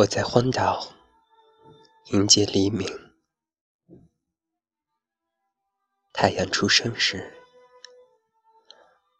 [0.00, 0.94] 我在荒岛
[2.06, 2.88] 迎接黎明，
[6.10, 7.38] 太阳出生时，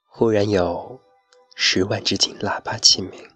[0.07, 1.03] 忽然有
[1.55, 3.31] 十万只金喇叭齐鸣，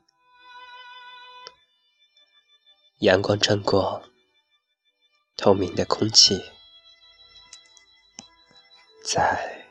[3.01, 4.03] 阳光穿过
[5.37, 6.41] 透明的空气，
[9.05, 9.69] 在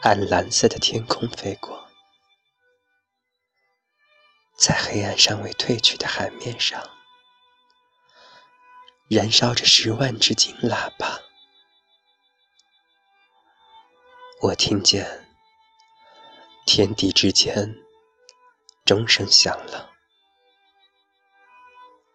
[0.00, 1.85] 暗蓝色的天空飞过。
[4.66, 6.82] 在黑暗尚未褪去的海面上，
[9.08, 11.20] 燃烧着十万只金喇叭。
[14.42, 15.28] 我听见
[16.66, 17.76] 天地之间
[18.84, 19.92] 钟声响了，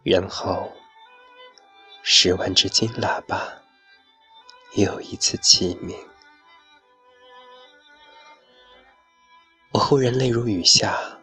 [0.04, 0.74] 然后
[2.04, 3.62] 十万只金喇叭
[4.76, 5.98] 又一次齐鸣。
[9.72, 11.21] 我忽然泪如雨下。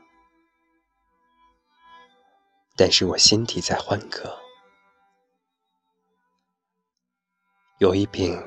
[2.81, 4.39] 但是我心底在欢歌，
[7.79, 8.41] 有一柄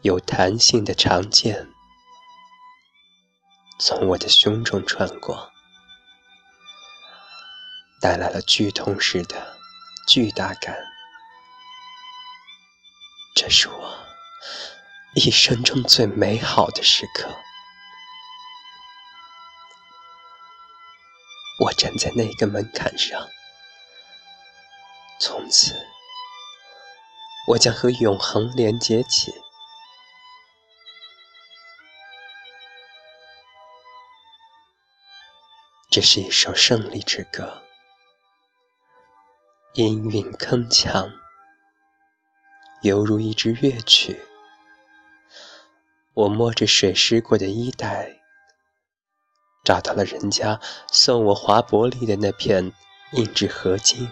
[0.00, 1.68] 有弹性的长剑
[3.78, 5.52] 从我的胸中穿过，
[8.00, 9.58] 带来了剧痛似的
[10.08, 10.74] 巨大感。
[13.36, 13.98] 这是我
[15.14, 17.28] 一生中最美好的时刻。
[21.60, 23.28] 我站在那个门槛上。
[25.24, 25.86] 从此，
[27.46, 29.32] 我将和永恒连接起。
[35.88, 37.62] 这是一首胜利之歌，
[39.74, 41.12] 音韵铿锵，
[42.80, 44.26] 犹如一支乐曲。
[46.14, 48.20] 我摸着水湿过的衣带，
[49.62, 52.72] 找到了人家送我华伯利的那片
[53.12, 54.10] 硬质合金。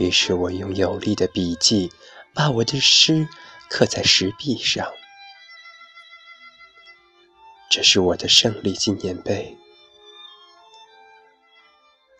[0.00, 1.92] 于是我用有力的笔迹
[2.32, 3.28] 把我的诗
[3.68, 4.90] 刻在石壁上，
[7.70, 9.58] 这是我的胜利纪念碑。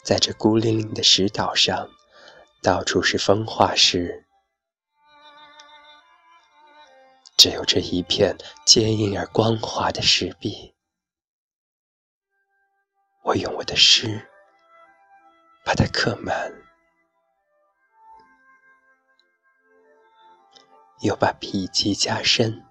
[0.05, 1.89] 在这孤零零的石岛上，
[2.63, 4.27] 到处是风化石，
[7.39, 8.37] 只有这一片
[8.67, 10.75] 坚硬而光滑的石壁。
[13.25, 14.29] 我用我的诗
[15.65, 16.70] 把它刻满。
[21.03, 22.67] 又把笔迹加深，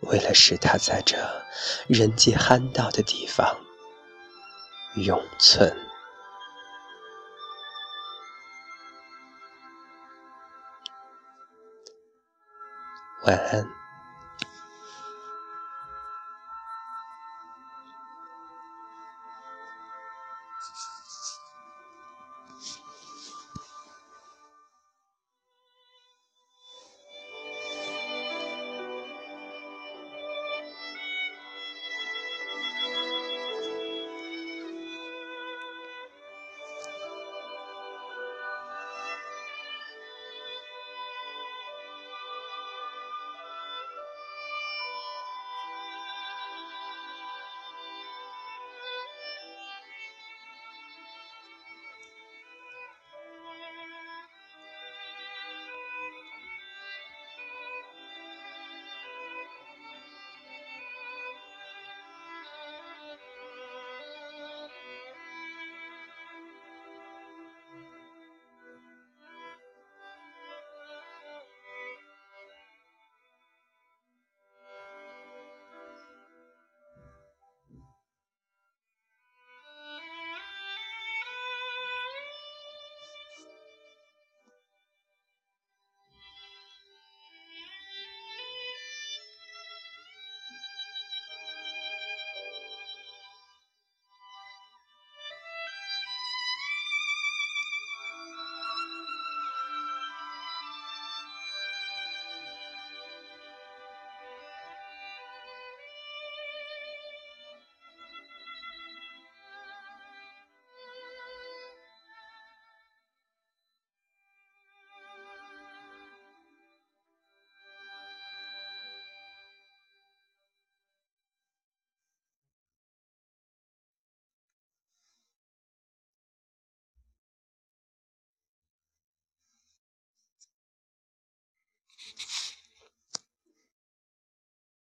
[0.00, 1.16] 为了使他在这
[1.86, 3.54] 人迹罕到的地方
[4.96, 5.76] 永存。
[13.26, 13.83] 晚安。